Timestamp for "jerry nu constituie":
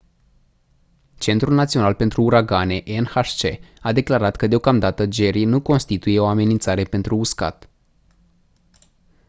5.11-6.19